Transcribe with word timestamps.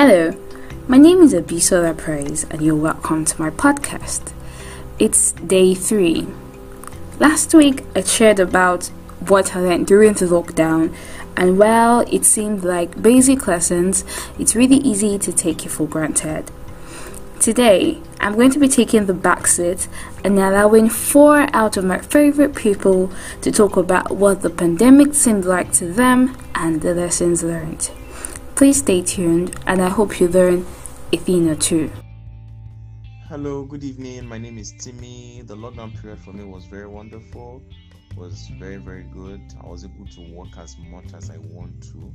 Hello, 0.00 0.32
my 0.86 0.96
name 0.96 1.22
is 1.22 1.34
Abisola 1.34 1.98
Praise, 1.98 2.44
and 2.52 2.62
you're 2.62 2.76
welcome 2.76 3.24
to 3.24 3.42
my 3.42 3.50
podcast. 3.50 4.32
It's 5.00 5.32
day 5.32 5.74
three. 5.74 6.28
Last 7.18 7.52
week, 7.52 7.82
I 7.96 8.02
shared 8.02 8.38
about 8.38 8.92
what 9.26 9.56
I 9.56 9.60
learned 9.60 9.88
during 9.88 10.12
the 10.12 10.26
lockdown, 10.26 10.94
and 11.36 11.58
while 11.58 12.02
it 12.12 12.24
seemed 12.24 12.62
like 12.62 13.02
basic 13.02 13.48
lessons, 13.48 14.04
it's 14.38 14.54
really 14.54 14.76
easy 14.76 15.18
to 15.18 15.32
take 15.32 15.66
it 15.66 15.70
for 15.70 15.88
granted. 15.88 16.52
Today, 17.40 18.00
I'm 18.20 18.34
going 18.34 18.52
to 18.52 18.60
be 18.60 18.68
taking 18.68 19.06
the 19.06 19.14
back 19.14 19.48
seat 19.48 19.88
and 20.22 20.38
allowing 20.38 20.90
four 20.90 21.48
out 21.52 21.76
of 21.76 21.84
my 21.84 21.98
favorite 21.98 22.54
people 22.54 23.10
to 23.42 23.50
talk 23.50 23.76
about 23.76 24.12
what 24.12 24.42
the 24.42 24.50
pandemic 24.50 25.14
seemed 25.14 25.44
like 25.44 25.72
to 25.72 25.86
them 25.92 26.36
and 26.54 26.82
the 26.82 26.94
lessons 26.94 27.42
learned. 27.42 27.90
Please 28.58 28.78
stay 28.78 29.02
tuned, 29.02 29.54
and 29.68 29.80
I 29.80 29.88
hope 29.88 30.18
you 30.18 30.26
learn 30.26 30.66
a 31.12 31.16
thing 31.16 31.48
or 31.48 31.54
two. 31.54 31.92
Hello, 33.28 33.64
good 33.64 33.84
evening. 33.84 34.26
My 34.26 34.36
name 34.36 34.58
is 34.58 34.74
Timmy. 34.80 35.42
The 35.46 35.54
lockdown 35.54 35.96
period 36.02 36.18
for 36.18 36.32
me 36.32 36.42
was 36.42 36.64
very 36.64 36.88
wonderful, 36.88 37.62
was 38.16 38.50
very, 38.58 38.78
very 38.78 39.04
good. 39.14 39.40
I 39.62 39.66
was 39.68 39.84
able 39.84 40.08
to 40.08 40.34
work 40.34 40.48
as 40.58 40.76
much 40.90 41.14
as 41.14 41.30
I 41.30 41.36
want 41.38 41.80
to 41.92 42.12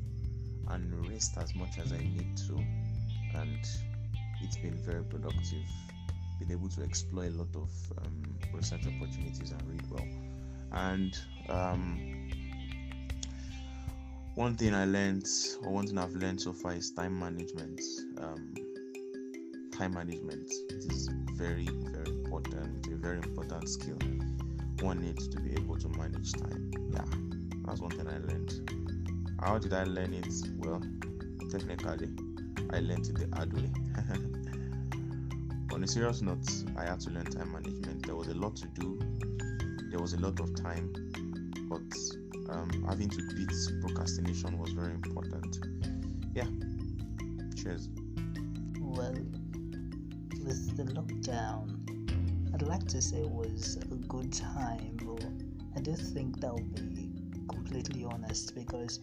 and 0.68 1.08
rest 1.08 1.38
as 1.38 1.56
much 1.56 1.78
as 1.80 1.94
I 1.94 2.00
need 2.00 2.36
to. 2.50 2.58
And 3.38 3.66
it's 4.42 4.58
been 4.58 4.76
very 4.76 5.06
productive. 5.06 5.66
Been 6.42 6.52
able 6.52 6.68
to 6.72 6.84
explore 6.84 7.24
a 7.24 7.30
lot 7.30 7.56
of 7.56 7.72
um, 8.00 8.22
research 8.54 8.82
opportunities 8.82 9.54
and 9.54 9.64
read 9.70 9.90
well. 9.90 10.08
And 10.74 11.18
um, 11.48 12.30
one 14.36 14.56
thing 14.56 14.74
I 14.74 14.86
learned, 14.86 15.28
or 15.64 15.72
one 15.72 15.86
thing 15.86 15.98
I've 15.98 16.16
learned 16.16 16.42
so 16.42 16.54
far, 16.54 16.74
is 16.74 16.92
time 16.92 17.20
management. 17.20 17.80
Um, 18.18 18.54
time 19.72 19.94
management 19.94 20.52
it 20.70 20.92
is 20.92 21.10
very, 21.34 21.68
very 21.68 22.10
important. 22.10 22.78
It's 22.80 22.88
A 22.88 22.96
very 22.96 23.18
important 23.18 23.70
skill. 23.70 23.98
One 24.82 25.02
needs 25.02 25.28
to 25.28 25.40
be 25.40 25.52
able 25.54 25.78
to 25.78 25.90
manage 25.90 26.32
time. 26.34 26.72
Yeah, 26.92 27.06
that's 27.66 27.80
one 27.80 27.92
thing 27.92 28.08
I 28.08 28.18
learned. 28.18 28.72
How 29.40 29.60
did 29.60 29.74
I 29.74 29.84
learn 29.84 30.14
it? 30.14 30.34
Well, 30.58 30.82
technically, 31.52 32.10
I 32.72 32.80
learned 32.80 33.08
it 33.08 33.16
the 33.16 33.30
hard 33.36 33.54
way. 33.54 33.70
On 35.74 35.84
a 35.84 35.88
serious 35.88 36.22
note, 36.22 36.48
I 36.76 36.86
had 36.86 37.00
to 37.02 37.12
learn 37.12 37.26
time 37.26 37.52
management. 37.52 38.06
There 38.06 38.16
was 38.16 38.28
a 38.28 38.34
lot 38.34 38.56
to 38.58 38.68
do, 38.68 39.00
there 39.90 40.00
was 40.00 40.14
a 40.14 40.20
lot 40.20 40.40
of 40.40 40.56
time, 40.56 40.94
but 41.70 42.54
um, 42.54 42.86
having 42.88 43.10
to 43.10 43.22
beat 43.36 43.52
procrastination 43.82 44.58
was 44.58 44.72
very 44.72 44.92
important. 44.92 45.58
Yeah. 46.34 46.48
Cheers. 47.56 47.90
Well, 48.80 49.16
with 50.46 50.78
the 50.78 50.84
lockdown, 50.84 51.80
I'd 52.54 52.62
like 52.62 52.88
to 52.90 53.02
say 53.02 53.18
it 53.18 53.30
was 53.30 53.78
a 53.92 53.96
good 54.08 54.32
time, 54.32 54.98
but 55.04 55.26
I 55.76 55.82
do 55.82 55.96
think 55.96 56.40
that 56.42 56.54
will 56.54 56.62
be 56.94 57.10
completely 57.50 58.04
honest 58.04 58.54
because 58.54 59.00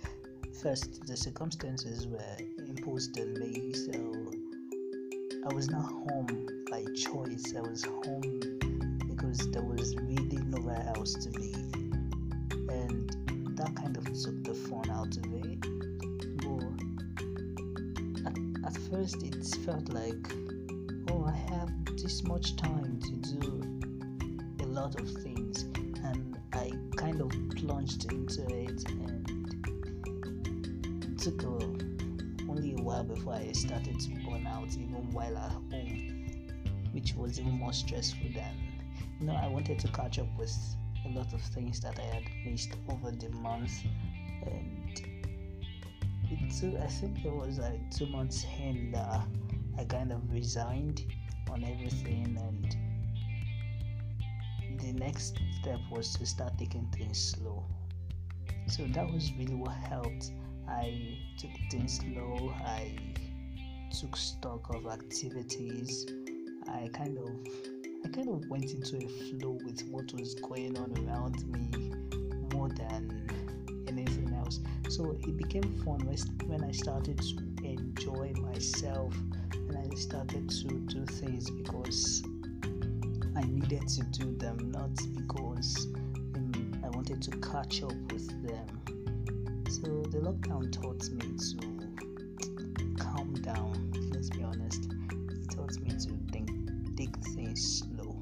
first 0.62 1.06
the 1.06 1.16
circumstances 1.16 2.06
were 2.06 2.36
imposed 2.58 3.18
on 3.18 3.34
me, 3.34 3.72
so 3.72 3.92
I 5.48 5.54
was 5.54 5.70
not 5.70 5.84
home 5.84 6.46
by 6.70 6.84
choice. 6.94 7.54
I 7.56 7.60
was 7.60 7.84
home 7.84 8.40
because 9.08 9.50
there 9.50 9.62
was 9.62 9.96
really 9.96 10.36
nowhere 10.36 10.92
else 10.96 11.14
to 11.14 11.30
be. 11.30 11.54
First, 18.90 19.22
it 19.22 19.44
felt 19.64 19.88
like, 19.90 20.32
oh, 21.10 21.24
I 21.24 21.36
have 21.52 21.70
this 21.96 22.24
much 22.24 22.56
time 22.56 23.00
to 23.00 23.12
do 23.38 24.64
a 24.64 24.66
lot 24.66 24.98
of 25.00 25.08
things. 25.22 25.62
And 26.04 26.38
I 26.52 26.72
kind 26.96 27.20
of 27.20 27.30
plunged 27.56 28.10
into 28.12 28.42
it 28.48 28.88
and 28.90 29.28
it 31.04 31.18
took 31.18 31.42
a, 31.42 31.46
only 32.50 32.74
a 32.78 32.82
while 32.82 33.04
before 33.04 33.34
I 33.34 33.52
started 33.52 34.00
to 34.00 34.10
burn 34.28 34.46
out, 34.46 34.68
even 34.70 35.10
while 35.12 35.36
at 35.36 35.52
home 35.52 36.10
which 36.92 37.14
was 37.14 37.38
even 37.38 37.52
more 37.52 37.72
stressful 37.72 38.28
than 38.34 38.54
you 39.20 39.26
know 39.26 39.34
I 39.34 39.46
wanted 39.46 39.78
to 39.78 39.88
catch 39.88 40.18
up 40.18 40.26
with 40.36 40.52
a 41.06 41.08
lot 41.10 41.32
of 41.32 41.40
things 41.40 41.80
that 41.80 41.98
I 41.98 42.14
had 42.14 42.24
missed 42.44 42.72
over 42.88 43.10
the 43.10 43.30
month 43.30 43.72
and 44.44 45.19
I 46.32 46.86
think 46.86 47.24
it 47.24 47.32
was 47.32 47.58
like 47.58 47.90
two 47.90 48.06
months 48.06 48.46
in 48.60 48.92
that 48.92 49.26
I 49.76 49.84
kind 49.84 50.12
of 50.12 50.32
resigned 50.32 51.04
on 51.50 51.64
everything 51.64 52.38
and 52.38 52.76
the 54.80 54.92
next 54.92 55.40
step 55.60 55.80
was 55.90 56.14
to 56.14 56.26
start 56.26 56.56
taking 56.56 56.86
things 56.96 57.34
slow. 57.36 57.64
So 58.68 58.84
that 58.94 59.10
was 59.10 59.32
really 59.38 59.56
what 59.56 59.72
helped. 59.72 60.30
I 60.68 61.18
took 61.36 61.50
things 61.68 61.98
slow. 61.98 62.54
I 62.64 62.96
took 63.90 64.16
stock 64.16 64.72
of 64.72 64.86
activities. 64.86 66.06
I 66.68 66.88
kind 66.92 67.18
of 67.18 67.30
I 68.04 68.08
kind 68.08 68.28
of 68.28 68.48
went 68.48 68.70
into 68.70 68.98
a 68.98 69.08
flow 69.08 69.58
with 69.64 69.82
what 69.90 70.12
was 70.14 70.34
going 70.36 70.78
on 70.78 70.92
around 71.04 71.44
me 71.48 71.68
more 72.54 72.68
than. 72.68 73.39
So 74.90 75.16
it 75.22 75.36
became 75.36 75.72
fun 75.84 76.00
when 76.46 76.64
I 76.64 76.72
started 76.72 77.16
to 77.18 77.64
enjoy 77.64 78.32
myself 78.40 79.14
and 79.52 79.78
I 79.78 79.94
started 79.94 80.50
to 80.50 80.66
do 80.66 81.06
things 81.06 81.48
because 81.48 82.24
I 83.36 83.42
needed 83.42 83.86
to 83.86 84.02
do 84.06 84.34
them, 84.36 84.72
not 84.72 84.90
because 85.14 85.86
um, 86.34 86.82
I 86.84 86.88
wanted 86.88 87.22
to 87.22 87.30
catch 87.36 87.84
up 87.84 87.94
with 88.12 88.28
them. 88.44 88.66
So 89.68 90.02
the 90.10 90.18
lockdown 90.18 90.72
taught 90.72 91.08
me 91.10 91.38
to 91.38 92.94
calm 93.00 93.34
down. 93.42 93.92
Let's 94.12 94.30
be 94.30 94.42
honest. 94.42 94.86
It 94.86 95.50
taught 95.54 95.78
me 95.78 95.90
to 95.90 96.96
take 96.96 97.16
things 97.26 97.84
slow. 97.84 98.16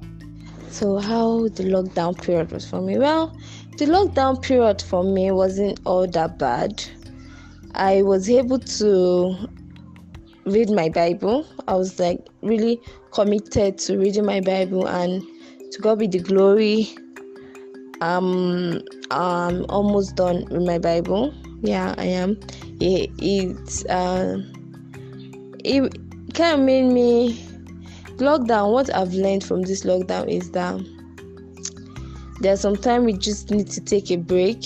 So, 0.69 0.99
how 0.99 1.47
the 1.47 1.63
lockdown 1.63 2.21
period 2.21 2.51
was 2.51 2.65
for 2.69 2.79
me? 2.79 2.99
Well, 2.99 3.35
the 3.79 3.85
lockdown 3.85 4.41
period 4.41 4.81
for 4.81 5.05
me 5.05 5.31
wasn't 5.31 5.79
all 5.85 6.05
that 6.05 6.37
bad. 6.37 6.83
I 7.75 8.01
was 8.01 8.29
able 8.29 8.59
to 8.59 9.47
read 10.45 10.69
my 10.69 10.89
Bible. 10.89 11.45
I 11.65 11.75
was 11.75 11.97
like 11.97 12.19
really 12.41 12.81
committed 13.11 13.77
to 13.77 13.97
reading 13.97 14.25
my 14.25 14.41
Bible, 14.41 14.85
and 14.85 15.23
to 15.71 15.79
God 15.79 15.99
be 15.99 16.07
the 16.07 16.19
glory. 16.19 16.93
Um, 18.01 18.81
I'm 19.11 19.65
almost 19.69 20.17
done 20.17 20.45
with 20.51 20.65
my 20.65 20.77
Bible. 20.77 21.33
Yeah, 21.61 21.95
I 21.97 22.03
am. 22.03 22.37
It, 22.81 23.09
it, 23.17 23.85
uh, 23.89 24.39
it 25.63 26.33
kind 26.33 26.59
of 26.59 26.65
made 26.65 26.91
me 26.91 27.45
lockdown 28.17 28.73
what 28.73 28.93
i've 28.93 29.13
learned 29.13 29.43
from 29.43 29.61
this 29.61 29.85
lockdown 29.85 30.27
is 30.27 30.51
that 30.51 30.77
there's 32.39 32.61
sometimes 32.61 33.05
we 33.05 33.13
just 33.13 33.51
need 33.51 33.67
to 33.67 33.81
take 33.81 34.11
a 34.11 34.17
break 34.17 34.63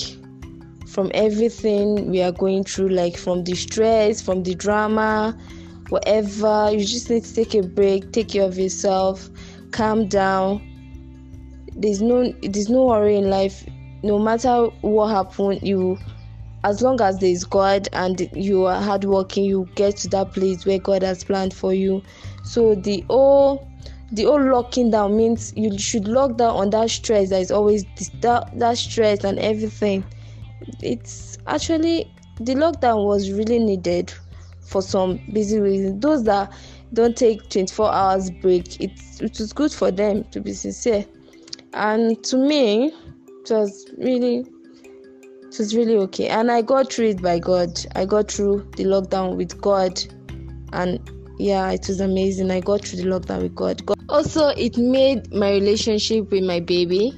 from 0.88 1.10
everything 1.14 2.10
we 2.12 2.22
are 2.22 2.32
going 2.32 2.64
through 2.64 2.90
like 2.90 3.18
from 3.18 3.44
the 3.44 3.56
stress 3.56 4.22
from 4.22 4.44
the 4.44 4.54
drama 4.54 5.38
whatever. 5.90 6.72
You 6.72 6.84
just 6.86 7.10
need 7.10 7.24
to 7.24 7.36
take 7.36 7.54
a 7.56 7.62
break 7.62 8.12
take 8.12 8.30
care 8.30 8.44
of 8.44 8.58
yourself 8.58 9.30
calm 9.72 10.08
down. 10.08 10.62
There's 11.76 12.02
no 12.02 12.32
there's 12.42 12.70
no 12.70 12.86
worry 12.86 13.18
in 13.18 13.30
life. 13.30 13.66
No 14.04 14.20
matter 14.20 14.66
what 14.82 15.08
happened 15.08 15.62
you 15.64 15.98
as 16.64 16.82
long 16.82 17.02
as 17.02 17.20
there 17.20 17.30
is 17.30 17.44
god 17.44 17.90
and 17.94 18.30
you 18.34 18.66
are 18.66 18.82
hardworking 18.82 19.44
you 19.44 19.68
get 19.76 19.98
to 19.98 20.08
that 20.10 20.32
place 20.32 20.66
where 20.66 20.80
god 20.80 21.04
has 21.04 21.24
planned 21.24 21.54
for 21.54 21.74
you. 21.74 22.02
So 22.44 22.76
the 22.76 23.04
whole 23.10 23.68
the 24.12 24.24
whole 24.24 24.44
locking 24.44 24.92
down 24.92 25.18
means 25.18 25.54
you 25.56 25.78
should 25.78 26.08
lock 26.08 26.38
down 26.38 26.56
on 26.56 26.70
that 26.72 26.90
stress 26.90 27.30
that 27.30 27.42
is 27.42 27.52
always 27.52 27.86
that, 28.22 28.58
that 28.60 28.78
stress 28.78 29.24
and 29.24 29.40
everything. 29.40 30.04
It's 30.82 31.38
actually 31.48 32.12
the 32.40 32.56
lockdown 32.56 33.06
was 33.06 33.32
really 33.32 33.60
needed 33.60 34.14
for 34.62 34.82
some 34.82 35.20
busy 35.32 35.60
reasons. 35.60 36.02
Those 36.02 36.24
that 36.26 36.52
don't 36.94 37.18
take 37.18 37.50
24 37.50 37.92
hours 37.92 38.30
break 38.30 38.80
it, 38.80 38.92
it 39.20 39.40
was 39.40 39.52
good 39.54 39.72
for 39.72 39.92
them 39.92 40.24
to 40.26 40.40
be 40.42 40.54
sincere. 40.54 41.06
And 41.74 42.24
to 42.26 42.38
me 42.38 42.88
it 42.88 43.50
was 43.50 43.88
really 43.98 44.46
it 45.44 45.60
was 45.60 45.76
really 45.76 45.98
okay. 45.98 46.28
And 46.28 46.52
i 46.52 46.62
got 46.62 46.92
through 46.92 47.10
it 47.10 47.22
by 47.22 47.40
god. 47.40 47.80
I 47.96 48.06
got 48.06 48.32
through 48.32 48.70
the 48.78 48.86
lockdown 48.86 49.38
with 49.38 49.60
god 49.62 50.02
and 50.72 51.00
yeah 51.38 51.72
it 51.72 51.88
was 51.88 52.00
amazing 52.00 52.52
i 52.52 52.60
got 52.60 52.82
through 52.82 53.02
the 53.02 53.10
lockdown 53.10 53.42
with 53.42 53.56
god. 53.56 53.86
god 53.86 53.98
also 54.10 54.50
it 54.50 54.78
made 54.78 55.34
my 55.34 55.52
relationship 55.52 56.30
with 56.32 56.44
my 56.44 56.60
baby 56.60 57.14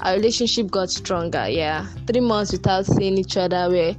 our 0.00 0.14
relationship 0.14 0.70
got 0.70 0.90
stronger 0.90 1.48
yeah 1.48 1.86
three 2.06 2.20
months 2.20 2.52
without 2.52 2.86
seeing 2.86 3.18
each 3.18 3.36
other 3.36 3.68
we're 3.70 3.94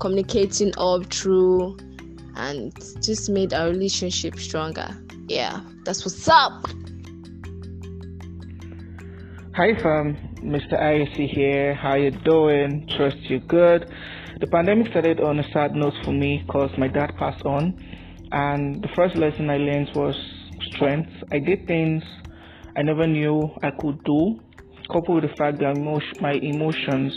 communicating 0.00 0.72
all 0.76 1.02
through 1.02 1.76
and 2.36 2.72
just 3.02 3.28
made 3.30 3.52
our 3.52 3.68
relationship 3.68 4.38
stronger. 4.38 4.88
Yeah, 5.28 5.60
that's 5.84 6.04
what's 6.04 6.28
up. 6.28 6.66
Hi 9.54 9.74
fam, 9.82 10.16
Mr. 10.42 10.80
IAC 10.80 11.28
here. 11.28 11.74
How 11.74 11.96
you 11.96 12.10
doing? 12.10 12.88
Trust 12.96 13.18
you 13.28 13.40
good. 13.40 13.92
The 14.40 14.46
pandemic 14.46 14.88
started 14.88 15.20
on 15.20 15.38
a 15.38 15.44
sad 15.52 15.74
note 15.74 15.94
for 16.02 16.12
me 16.12 16.42
because 16.46 16.70
my 16.78 16.88
dad 16.88 17.14
passed 17.18 17.44
on, 17.44 17.76
and 18.32 18.82
the 18.82 18.88
first 18.96 19.16
lesson 19.16 19.50
I 19.50 19.56
learned 19.56 19.90
was 19.94 20.14
strength. 20.74 21.10
I 21.32 21.38
did 21.38 21.66
things 21.66 22.02
I 22.76 22.82
never 22.82 23.06
knew 23.06 23.50
I 23.62 23.70
could 23.70 24.02
do, 24.04 24.40
coupled 24.92 25.22
with 25.22 25.30
the 25.30 25.36
fact 25.36 25.58
that 25.58 25.74
my 26.20 26.32
emotions 26.32 27.12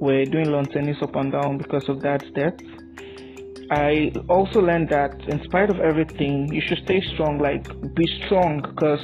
were 0.00 0.24
doing 0.26 0.52
lawn 0.52 0.68
tennis 0.68 0.96
up 1.02 1.14
and 1.16 1.32
down 1.32 1.58
because 1.58 1.82
of 1.88 2.02
dad's 2.02 2.24
death. 2.34 2.54
I 3.70 4.12
also 4.28 4.60
learned 4.60 4.90
that 4.90 5.10
in 5.26 5.42
spite 5.44 5.70
of 5.70 5.80
everything, 5.80 6.52
you 6.52 6.62
should 6.68 6.78
stay 6.84 7.02
strong, 7.14 7.38
like 7.38 7.66
be 7.96 8.06
strong 8.26 8.62
because 8.62 9.02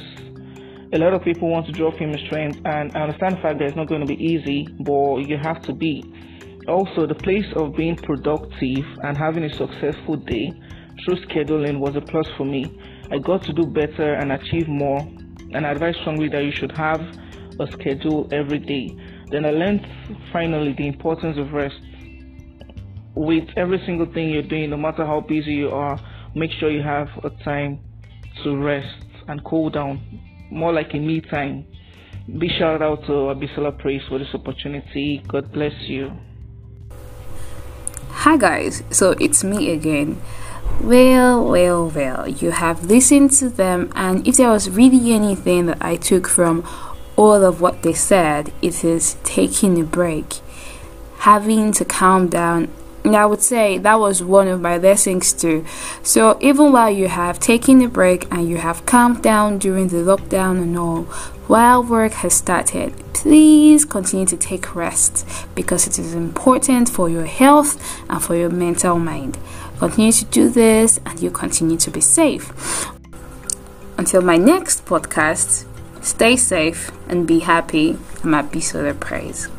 a 0.93 0.97
lot 0.97 1.13
of 1.13 1.23
people 1.23 1.49
want 1.49 1.65
to 1.65 1.73
draw 1.73 1.91
from 1.97 2.09
your 2.09 2.25
strength, 2.27 2.61
and 2.63 2.95
I 2.95 3.01
understand 3.01 3.37
the 3.37 3.41
fact 3.41 3.59
that 3.59 3.65
it's 3.65 3.75
not 3.75 3.89
going 3.89 4.01
to 4.01 4.07
be 4.07 4.15
easy, 4.15 4.69
but 4.79 5.17
you 5.27 5.37
have 5.37 5.65
to 5.65 5.73
be. 5.73 6.05
Also, 6.67 7.05
the 7.05 7.15
place 7.15 7.47
of 7.57 7.75
being 7.75 7.97
productive 8.03 8.85
and 9.03 9.17
having 9.17 9.43
a 9.43 9.51
successful 9.57 10.15
day 10.15 10.53
through 11.03 11.17
scheduling 11.25 11.79
was 11.79 11.95
a 11.95 12.01
plus 12.01 12.27
for 12.37 12.45
me. 12.45 12.65
I 13.11 13.17
got 13.17 13.43
to 13.43 13.53
do 13.53 13.65
better 13.65 14.13
and 14.13 14.31
achieve 14.31 14.67
more, 14.67 14.99
and 15.53 15.65
I 15.65 15.71
advise 15.71 15.95
strongly 16.01 16.29
that 16.29 16.43
you 16.43 16.51
should 16.51 16.71
have 16.77 17.01
a 17.59 17.71
schedule 17.71 18.27
every 18.31 18.59
day. 18.59 18.95
Then 19.29 19.45
I 19.45 19.51
learned 19.51 19.85
finally 20.31 20.73
the 20.73 20.87
importance 20.87 21.37
of 21.37 21.53
rest. 21.53 21.79
With 23.15 23.47
every 23.57 23.81
single 23.85 24.11
thing 24.11 24.29
you're 24.29 24.41
doing, 24.41 24.69
no 24.69 24.77
matter 24.77 25.05
how 25.05 25.21
busy 25.21 25.53
you 25.53 25.69
are, 25.69 25.99
make 26.35 26.51
sure 26.59 26.71
you 26.71 26.81
have 26.81 27.09
a 27.23 27.29
time 27.43 27.79
to 28.43 28.57
rest 28.57 29.05
and 29.27 29.43
cool 29.43 29.69
down 29.69 30.01
more 30.49 30.71
like 30.71 30.93
a 30.93 30.97
me 30.97 31.21
time. 31.21 31.65
Big 32.37 32.51
shout 32.57 32.81
out 32.81 33.01
to 33.05 33.11
Abisola 33.11 33.77
Praise 33.77 34.01
for 34.07 34.17
this 34.17 34.33
opportunity. 34.33 35.21
God 35.27 35.51
bless 35.51 35.73
you. 35.81 36.11
Hi 38.09 38.37
guys, 38.37 38.83
so 38.89 39.11
it's 39.19 39.43
me 39.43 39.71
again. 39.71 40.21
Well, 40.81 41.45
well, 41.45 41.89
well, 41.89 42.27
you 42.27 42.51
have 42.51 42.83
listened 42.85 43.31
to 43.33 43.49
them, 43.49 43.91
and 43.95 44.27
if 44.27 44.35
there 44.35 44.49
was 44.49 44.69
really 44.69 45.13
anything 45.13 45.67
that 45.67 45.77
I 45.79 45.95
took 45.95 46.27
from 46.27 46.67
all 47.15 47.43
of 47.43 47.61
what 47.61 47.83
they 47.83 47.93
said, 47.93 48.51
it 48.61 48.83
is 48.83 49.15
taking 49.23 49.79
a 49.79 49.83
break, 49.83 50.39
having 51.19 51.71
to 51.73 51.85
calm 51.85 52.27
down 52.27 52.69
and 53.03 53.17
I 53.17 53.25
would 53.25 53.41
say 53.41 53.77
that 53.79 53.99
was 53.99 54.23
one 54.23 54.47
of 54.47 54.61
my 54.61 54.77
lessons 54.77 55.33
too. 55.33 55.65
So 56.03 56.37
even 56.39 56.71
while 56.71 56.89
you 56.89 57.09
have 57.09 57.39
taken 57.39 57.81
a 57.81 57.89
break 57.89 58.27
and 58.31 58.47
you 58.47 58.57
have 58.57 58.85
calmed 58.85 59.21
down 59.21 59.57
during 59.57 59.89
the 59.89 59.97
lockdown 59.97 60.61
and 60.61 60.77
all, 60.77 61.03
while 61.47 61.83
work 61.83 62.13
has 62.13 62.33
started, 62.33 62.93
please 63.13 63.83
continue 63.83 64.25
to 64.27 64.37
take 64.37 64.73
rest 64.73 65.27
because 65.53 65.85
it 65.85 65.99
is 65.99 66.13
important 66.13 66.89
for 66.89 67.09
your 67.09 67.25
health 67.25 67.77
and 68.09 68.23
for 68.23 68.35
your 68.35 68.49
mental 68.49 68.97
mind. 68.97 69.37
Continue 69.79 70.11
to 70.11 70.25
do 70.25 70.49
this 70.49 70.99
and 71.05 71.21
you 71.21 71.29
continue 71.31 71.77
to 71.77 71.91
be 71.91 72.01
safe. 72.01 72.51
Until 73.97 74.21
my 74.21 74.37
next 74.37 74.85
podcast, 74.85 75.65
stay 76.01 76.35
safe 76.35 76.91
and 77.07 77.27
be 77.27 77.39
happy. 77.39 77.91
I'm 78.23 78.31
Abisola 78.31 78.99
Praise. 78.99 79.49